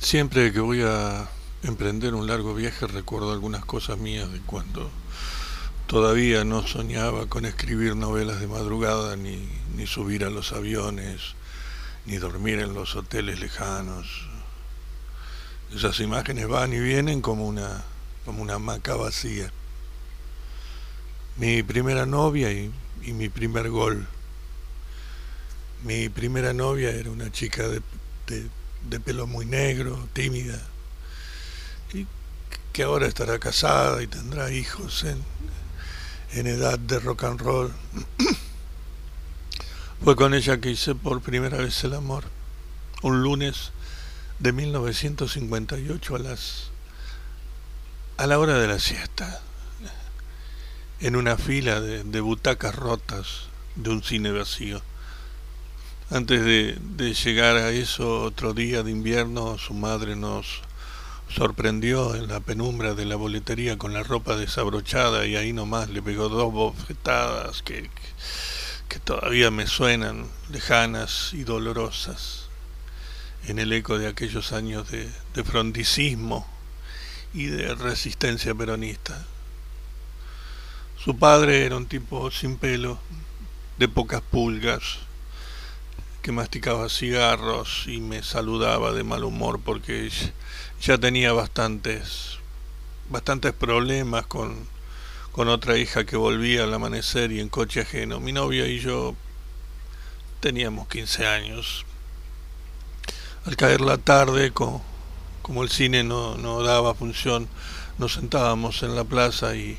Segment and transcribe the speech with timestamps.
[0.00, 1.28] Siempre que voy a
[1.64, 4.90] emprender un largo viaje recuerdo algunas cosas mías de cuando
[5.88, 11.34] todavía no soñaba con escribir novelas de madrugada, ni, ni subir a los aviones,
[12.06, 14.28] ni dormir en los hoteles lejanos.
[15.74, 17.82] Esas imágenes van y vienen como una,
[18.24, 19.50] como una hamaca vacía.
[21.36, 22.72] Mi primera novia y,
[23.02, 24.06] mi primer gol.
[25.82, 27.80] Mi primera novia era una chica de
[28.88, 30.60] de pelo muy negro, tímida,
[31.92, 32.06] y
[32.72, 35.22] que ahora estará casada y tendrá hijos en,
[36.32, 37.72] en edad de rock and roll.
[40.04, 42.24] Fue con ella que hice por primera vez el amor,
[43.02, 43.72] un lunes
[44.38, 46.70] de 1958 a las
[48.16, 49.40] a la hora de la siesta,
[50.98, 53.44] en una fila de, de butacas rotas
[53.76, 54.82] de un cine vacío.
[56.10, 60.62] Antes de, de, llegar a eso, otro día de invierno, su madre nos
[61.28, 66.00] sorprendió en la penumbra de la boletería con la ropa desabrochada y ahí nomás le
[66.00, 67.90] pegó dos bofetadas que,
[68.88, 72.48] que todavía me suenan lejanas y dolorosas
[73.46, 76.46] en el eco de aquellos años de, de frondicismo
[77.34, 79.26] y de resistencia peronista.
[80.96, 82.98] Su padre era un tipo sin pelo,
[83.76, 85.00] de pocas pulgas,
[86.28, 90.10] que masticaba cigarros y me saludaba de mal humor porque
[90.78, 92.36] ya tenía bastantes
[93.08, 94.68] bastantes problemas con,
[95.32, 98.20] con otra hija que volvía al amanecer y en coche ajeno.
[98.20, 99.16] Mi novia y yo
[100.40, 101.86] teníamos 15 años.
[103.46, 104.82] Al caer la tarde, como,
[105.62, 107.48] el cine no, no daba función,
[107.96, 109.78] nos sentábamos en la plaza y,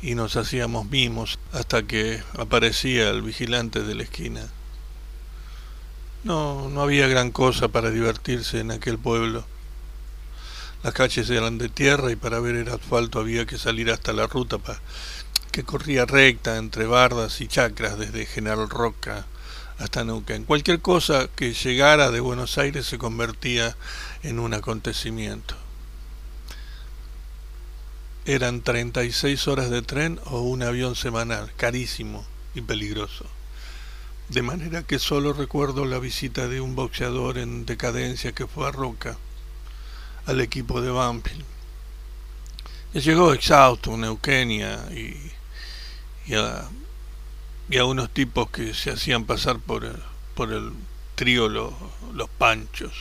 [0.00, 4.48] y nos hacíamos mimos hasta que aparecía el vigilante de la esquina.
[6.24, 9.44] No, no había gran cosa para divertirse en aquel pueblo.
[10.82, 14.26] Las calles eran de tierra y para ver el asfalto había que salir hasta la
[14.26, 14.58] ruta
[15.52, 19.26] que corría recta entre bardas y chacras desde General Roca
[19.78, 23.76] hasta En Cualquier cosa que llegara de Buenos Aires se convertía
[24.22, 25.56] en un acontecimiento.
[28.24, 33.26] Eran 36 horas de tren o un avión semanal, carísimo y peligroso.
[34.28, 38.72] De manera que solo recuerdo la visita de un boxeador en decadencia que fue a
[38.72, 39.18] Roca,
[40.26, 41.44] al equipo de Banfield.
[42.94, 45.32] Y llegó exhausto, Eugenia y,
[46.26, 46.68] y, a,
[47.68, 49.96] y, a, unos tipos que se hacían pasar por el,
[50.34, 50.72] por el
[51.14, 51.72] trío los,
[52.14, 52.92] los panchos.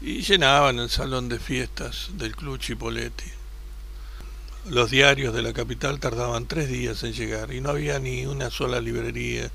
[0.00, 3.30] Y llenaban el salón de fiestas del Club Chipoletti.
[4.70, 8.48] Los diarios de la capital tardaban tres días en llegar y no había ni una
[8.48, 9.50] sola librería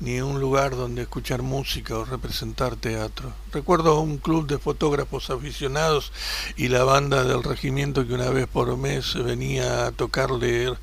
[0.00, 3.32] ni un lugar donde escuchar música o representar teatro.
[3.52, 6.12] Recuerdo un club de fotógrafos aficionados
[6.56, 10.74] y la banda del regimiento que una vez por mes venía a tocarle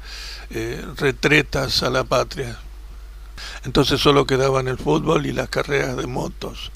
[0.50, 2.58] eh, retretas a la patria.
[3.64, 6.72] Entonces solo quedaban el fútbol y las carreras de motos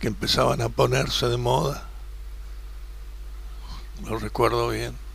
[0.00, 1.86] que empezaban a ponerse de moda.
[4.08, 5.09] Lo recuerdo bien.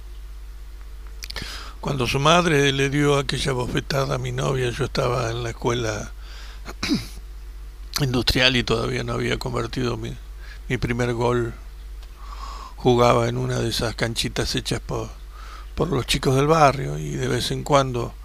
[1.86, 6.12] Cuando su madre le dio aquella bofetada a mi novia, yo estaba en la escuela
[8.02, 10.12] industrial y todavía no había convertido mi,
[10.68, 11.54] mi, primer gol.
[12.78, 15.10] Jugaba en una de esas canchitas hechas por,
[15.76, 18.16] por los chicos del barrio y de vez en cuando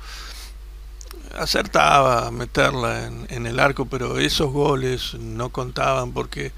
[1.37, 6.53] acertaba a meterla en, en el arco, pero esos goles no contaban porque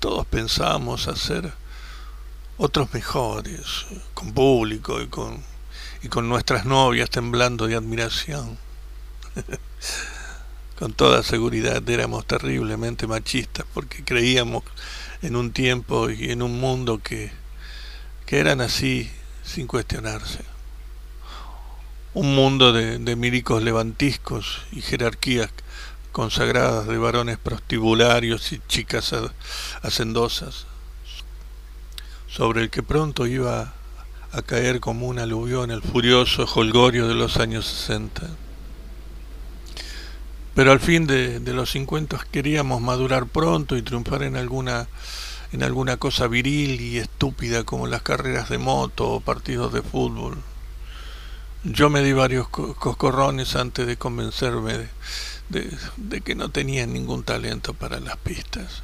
[0.00, 1.52] todos pensábamos hacer
[2.56, 3.84] otros mejores,
[4.14, 5.51] con público y con
[6.02, 8.58] y con nuestras novias temblando de admiración.
[10.78, 14.64] con toda seguridad éramos terriblemente machistas porque creíamos
[15.22, 17.30] en un tiempo y en un mundo que,
[18.26, 19.08] que eran así
[19.44, 20.40] sin cuestionarse.
[22.14, 25.50] Un mundo de, de milicos levantiscos y jerarquías
[26.10, 29.14] consagradas de varones prostibularios y chicas
[29.82, 30.66] hacendosas,
[32.28, 33.72] sobre el que pronto iba
[34.32, 38.22] a caer como un aluvión el furioso holgorio de los años 60.
[40.54, 44.88] Pero al fin de, de, los 50 queríamos madurar pronto y triunfar en alguna,
[45.52, 50.38] en alguna cosa viril y estúpida como las carreras de moto o partidos de fútbol.
[51.64, 54.88] Yo me di varios coscorrones antes de convencerme de,
[55.50, 58.82] de, de que no tenía ningún talento para las pistas.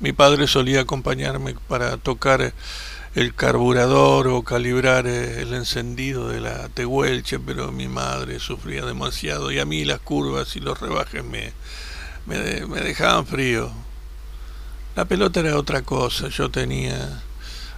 [0.00, 2.52] Mi padre solía acompañarme para tocar
[3.16, 9.58] el carburador o calibrar el encendido de la Tehuelche, pero mi madre sufría demasiado y
[9.58, 11.54] a mí las curvas y los rebajes me,
[12.26, 13.72] me, me dejaban frío.
[14.96, 17.22] La pelota era otra cosa, yo tenía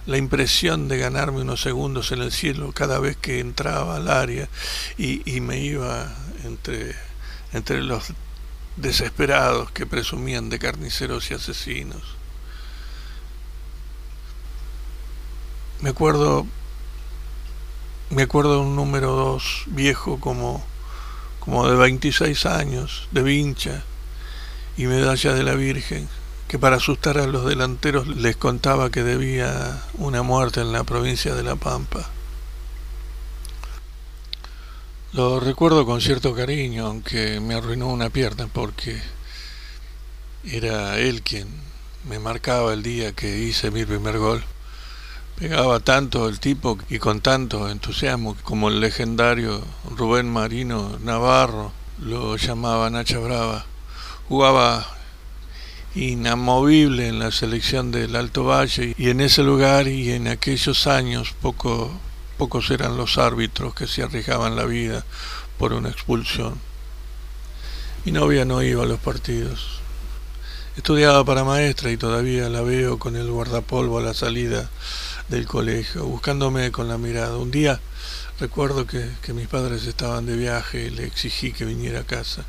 [0.05, 4.49] la impresión de ganarme unos segundos en el cielo cada vez que entraba al área
[4.97, 6.13] y, y me iba
[6.43, 6.95] entre,
[7.53, 8.11] entre los
[8.75, 12.18] desesperados que presumían de carniceros y asesinos.
[15.81, 16.45] Me acuerdo
[18.09, 20.63] me acuerdo de un número 2 viejo como
[21.39, 23.83] como de 26 años, de vincha
[24.77, 26.07] y medalla de la Virgen,
[26.47, 31.33] que para asustar a los delanteros les contaba que debía una muerte en la provincia
[31.33, 32.09] de La Pampa.
[35.13, 39.01] Lo recuerdo con cierto cariño, aunque me arruinó una pierna porque
[40.43, 41.47] era él quien
[42.07, 44.43] me marcaba el día que hice mi primer gol.
[45.39, 49.63] Pegaba tanto el tipo y con tanto entusiasmo como el legendario
[49.95, 53.65] Rubén Marino Navarro lo llamaba Nacha Brava.
[54.27, 54.85] Jugaba
[55.95, 61.33] inamovible en la selección del Alto Valle y en ese lugar y en aquellos años
[61.41, 61.89] poco,
[62.37, 65.05] pocos eran los árbitros que se arriesgaban la vida
[65.57, 66.59] por una expulsión.
[68.03, 69.79] Mi novia no iba a los partidos.
[70.75, 74.69] Estudiaba para maestra y todavía la veo con el guardapolvo a la salida
[75.29, 77.37] del colegio, buscándome con la mirada.
[77.37, 77.79] Un día
[78.39, 82.43] recuerdo que, que mis padres estaban de viaje y le exigí que viniera a casa,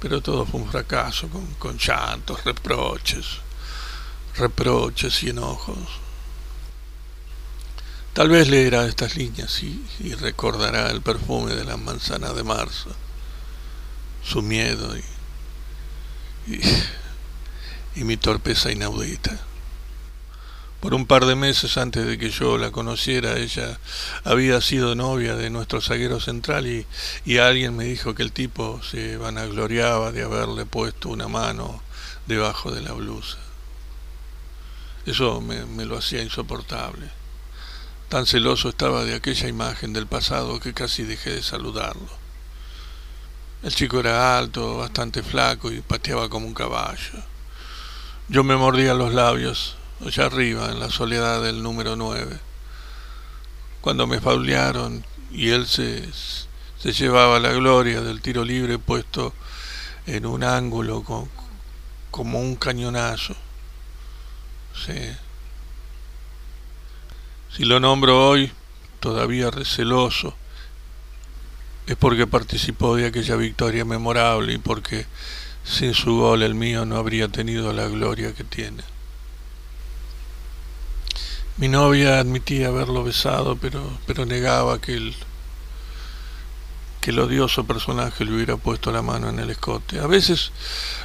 [0.00, 3.26] pero todo fue un fracaso, con, con llantos, reproches,
[4.36, 5.78] reproches y enojos.
[8.12, 12.90] Tal vez leerá estas líneas y, y recordará el perfume de la manzana de marzo,
[14.24, 15.04] su miedo y,
[16.54, 16.60] y,
[18.00, 19.38] y mi torpeza inaudita.
[20.80, 23.78] Por un par de meses antes de que yo la conociera, ella
[24.24, 26.86] había sido novia de nuestro zaguero central y,
[27.26, 31.82] y alguien me dijo que el tipo se vanagloriaba de haberle puesto una mano
[32.26, 33.36] debajo de la blusa.
[35.04, 37.10] Eso me, me lo hacía insoportable.
[38.08, 42.08] Tan celoso estaba de aquella imagen del pasado que casi dejé de saludarlo.
[43.62, 47.22] El chico era alto, bastante flaco y pateaba como un caballo.
[48.28, 52.38] Yo me mordía los labios allá arriba, en la soledad del número 9,
[53.80, 56.08] cuando me faulearon y él se,
[56.78, 59.34] se llevaba la gloria del tiro libre puesto
[60.06, 61.04] en un ángulo
[62.10, 63.34] como un cañonazo.
[64.74, 65.12] Sí.
[67.56, 68.52] Si lo nombro hoy,
[69.00, 70.34] todavía receloso,
[71.86, 75.06] es porque participó de aquella victoria memorable y porque
[75.64, 78.82] sin su gol el mío no habría tenido la gloria que tiene.
[81.60, 85.14] Mi novia admitía haberlo besado, pero, pero negaba que el,
[87.02, 89.98] que el odioso personaje le hubiera puesto la mano en el escote.
[90.00, 90.52] A veces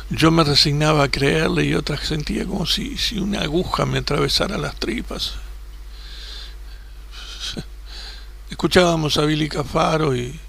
[0.09, 4.57] yo me resignaba a creerle y otras sentía como si, si una aguja me atravesara
[4.57, 5.33] las tripas.
[8.49, 10.39] Escuchábamos a Billy Cafaro y,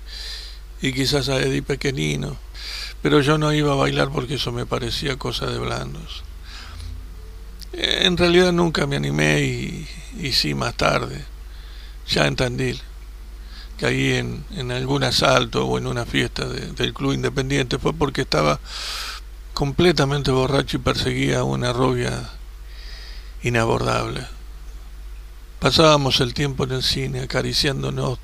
[0.82, 2.37] y quizás a Eddie Pequenino,
[3.03, 6.23] pero yo no iba a bailar porque eso me parecía cosa de blandos.
[7.73, 9.88] En realidad nunca me animé y,
[10.19, 11.25] y sí más tarde,
[12.09, 12.81] ya en Tandil,
[13.83, 18.23] ahí en, en algún asalto o en una fiesta de, del Club Independiente fue porque
[18.23, 18.59] estaba
[19.53, 22.31] completamente borracho y perseguía a una rubia
[23.43, 24.27] inabordable.
[25.61, 28.19] Pasábamos el tiempo en el cine acariciándonos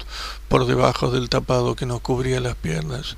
[0.48, 3.16] por debajo del tapado que nos cubría las piernas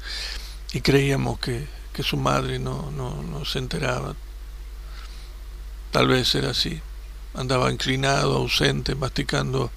[0.73, 4.15] y creíamos que, que su madre no, no, no se enteraba.
[5.91, 6.81] Tal vez era así.
[7.35, 9.71] Andaba inclinado, ausente, masticando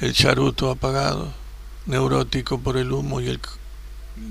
[0.00, 1.32] el charuto apagado,
[1.86, 3.40] neurótico por el humo y el,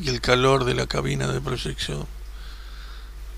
[0.06, 2.06] el calor de la cabina de proyección.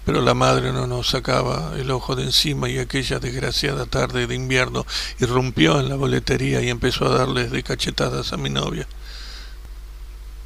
[0.06, 4.34] Pero la madre no nos sacaba el ojo de encima y aquella desgraciada tarde de
[4.34, 4.86] invierno
[5.20, 8.88] irrumpió en la boletería y empezó a darles de cachetadas a mi novia.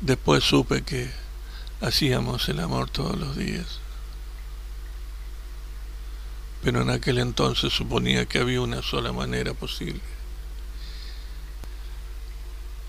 [0.01, 1.09] Después supe que
[1.79, 3.84] hacíamos el amor todos los días
[6.65, 10.01] pero en aquel entonces suponía que había una sola manera posible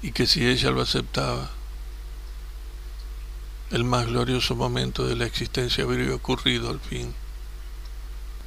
[0.00, 1.50] y que si ella lo aceptaba,
[3.70, 7.14] el más glorioso momento de la existencia habría ocurrido al fin.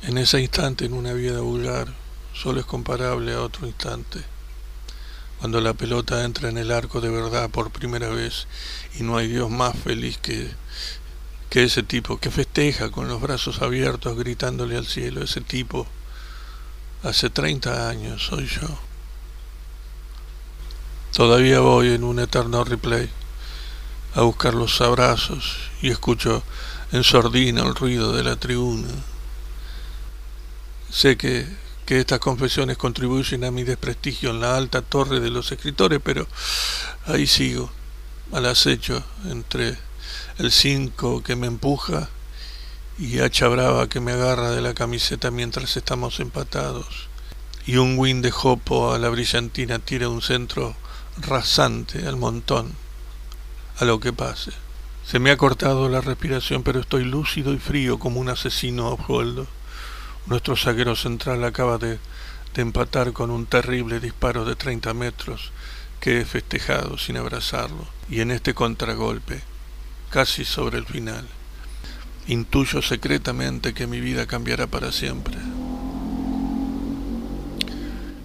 [0.01, 1.93] En ese instante en una vida vulgar
[2.33, 4.24] solo es comparable a otro instante,
[5.38, 8.48] cuando la pelota entra en el arco de verdad por primera vez
[9.00, 10.50] y no hay Dios más feliz que
[11.49, 15.87] que ese tipo que festeja con los brazos abiertos gritándole al cielo, ese tipo
[17.03, 18.67] hace 30 años soy yo.
[21.13, 23.09] Todavía voy en un eterno replay
[24.13, 26.43] a buscar los abrazos y escucho
[26.91, 28.89] en sordina el ruido de la tribuna.
[30.91, 31.47] Sé que,
[31.85, 36.27] que estas confesiones contribuyen a mi desprestigio en la alta torre de los escritores, pero
[37.05, 37.71] ahí sigo,
[38.31, 39.88] al acecho entre
[40.39, 42.08] el cinco que me empuja
[42.98, 47.10] y hacha brava que me agarra de la camiseta mientras estamos empatados.
[47.65, 50.77] Y un win de jopo a la brillantina tira un centro
[51.17, 52.74] rasante al montón,
[53.79, 54.51] a lo que pase.
[55.05, 59.46] Se me ha cortado la respiración, pero estoy lúcido y frío como un asesino a.
[60.25, 62.00] Nuestro zaguero central acaba de,
[62.53, 65.51] de empatar con un terrible disparo de 30 metros
[66.00, 67.86] que he festejado sin abrazarlo.
[68.10, 69.48] Y en este contragolpe,
[70.09, 71.27] casi sobre el final,
[72.29, 75.35] Intuyo secretamente que mi vida cambiará para siempre.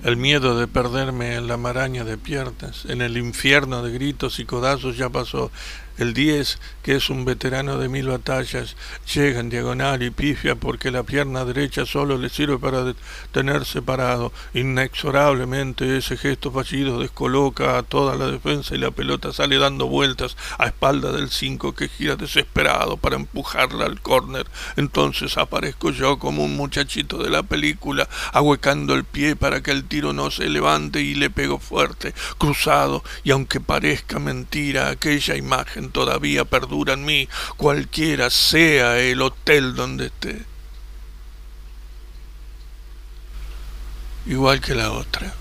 [0.02, 4.44] El miedo de perderme en la maraña de piernas, en el infierno de gritos y
[4.44, 5.50] codazos ya pasó.
[5.96, 8.74] El 10, que es un veterano de mil batallas,
[9.14, 12.94] llega en diagonal y pifia porque la pierna derecha solo le sirve para
[13.30, 14.32] tenerse parado.
[14.54, 20.36] Inexorablemente ese gesto fallido descoloca a toda la defensa y la pelota sale dando vueltas
[20.58, 24.46] a espalda del 5 que gira desesperado para empujarla al córner.
[24.76, 29.84] Entonces aparezco yo como un muchachito de la película, ahuecando el pie para que el
[29.84, 35.83] tiro no se levante y le pego fuerte, cruzado, y aunque parezca mentira aquella imagen
[35.90, 40.44] todavía perdura en mí, cualquiera sea el hotel donde esté.
[44.26, 45.34] Igual que la otra.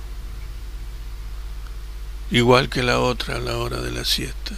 [2.31, 4.55] Igual que la otra a la hora de la siesta.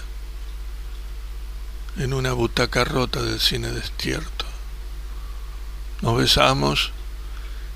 [1.97, 4.45] En una butaca rota del cine destierto.
[6.01, 6.91] Nos besamos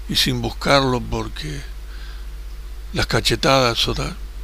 [0.07, 1.61] y sin buscarlo porque
[2.93, 3.87] las cachetadas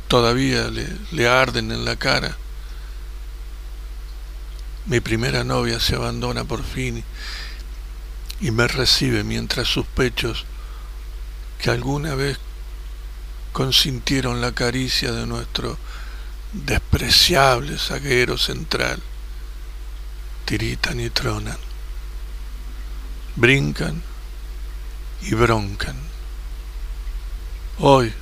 [0.07, 2.37] todavía le, le arden en la cara
[4.87, 7.03] mi primera novia se abandona por fin
[8.39, 10.45] y me recibe mientras sus pechos,
[11.59, 12.37] que alguna vez
[13.53, 15.77] consintieron la caricia de nuestro
[16.51, 19.01] despreciable zaguero central,
[20.45, 21.57] tiritan y tronan,
[23.35, 24.01] brincan
[25.21, 25.95] y broncan.
[27.79, 28.13] Hoy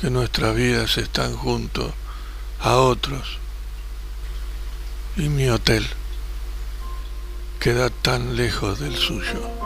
[0.00, 1.94] que nuestras vidas están junto
[2.60, 3.38] a otros,
[5.16, 5.86] y mi hotel
[7.60, 9.63] queda tan lejos del suyo.